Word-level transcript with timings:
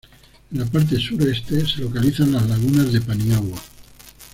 En 0.51 0.57
la 0.57 0.65
parte 0.65 0.97
sureste 0.97 1.63
se 1.63 1.81
localizan 1.81 2.31
las 2.31 2.49
lagunas 2.49 2.91
de 2.91 3.01
Paniagua. 3.01 3.61